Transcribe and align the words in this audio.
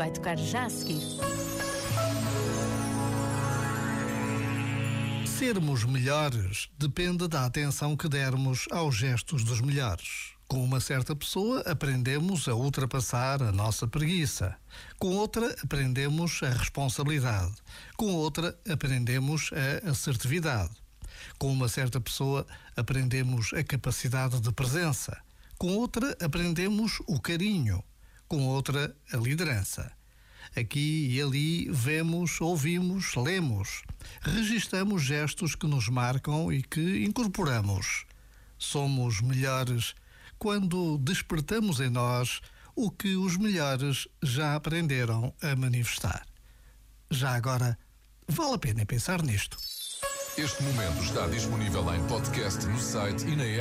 vai 0.00 0.10
tocar 0.10 0.38
já 0.38 0.64
a 0.64 0.70
seguir. 0.70 1.02
Sermos 5.26 5.84
melhores 5.84 6.70
depende 6.78 7.28
da 7.28 7.44
atenção 7.44 7.94
que 7.94 8.08
dermos 8.08 8.64
aos 8.70 8.96
gestos 8.96 9.44
dos 9.44 9.60
melhores. 9.60 10.32
Com 10.48 10.64
uma 10.64 10.80
certa 10.80 11.14
pessoa, 11.14 11.60
aprendemos 11.66 12.48
a 12.48 12.54
ultrapassar 12.54 13.42
a 13.42 13.52
nossa 13.52 13.86
preguiça. 13.86 14.56
Com 14.98 15.08
outra, 15.16 15.54
aprendemos 15.62 16.40
a 16.42 16.48
responsabilidade. 16.48 17.56
Com 17.94 18.14
outra, 18.14 18.58
aprendemos 18.70 19.50
a 19.52 19.90
assertividade. 19.90 20.72
Com 21.38 21.52
uma 21.52 21.68
certa 21.68 22.00
pessoa, 22.00 22.46
aprendemos 22.74 23.52
a 23.52 23.62
capacidade 23.62 24.40
de 24.40 24.50
presença. 24.50 25.20
Com 25.58 25.76
outra, 25.76 26.16
aprendemos 26.24 27.02
o 27.06 27.20
carinho. 27.20 27.84
Com 28.30 28.46
outra, 28.46 28.94
a 29.12 29.16
liderança. 29.16 29.90
Aqui 30.56 31.08
e 31.10 31.20
ali 31.20 31.68
vemos, 31.68 32.40
ouvimos, 32.40 33.16
lemos. 33.16 33.82
Registamos 34.20 35.02
gestos 35.02 35.56
que 35.56 35.66
nos 35.66 35.88
marcam 35.88 36.52
e 36.52 36.62
que 36.62 37.04
incorporamos. 37.04 38.06
Somos 38.56 39.20
melhores 39.20 39.96
quando 40.38 40.96
despertamos 40.98 41.80
em 41.80 41.90
nós 41.90 42.40
o 42.76 42.88
que 42.88 43.16
os 43.16 43.36
melhores 43.36 44.06
já 44.22 44.54
aprenderam 44.54 45.34
a 45.42 45.56
manifestar. 45.56 46.24
Já 47.10 47.34
agora, 47.34 47.76
vale 48.28 48.54
a 48.54 48.58
pena 48.58 48.86
pensar 48.86 49.24
nisto. 49.24 49.58
Este 50.38 50.62
momento 50.62 51.02
está 51.02 51.26
disponível 51.26 51.92
em 51.92 52.06
podcast 52.06 52.64
no 52.64 52.78
site 52.78 53.26
e 53.26 53.34
na 53.34 53.42
app. 53.42 53.58